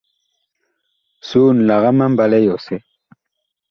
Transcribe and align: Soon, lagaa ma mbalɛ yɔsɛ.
Soon, 1.29 1.55
lagaa 1.67 1.93
ma 1.97 2.05
mbalɛ 2.11 2.37
yɔsɛ. 2.45 2.75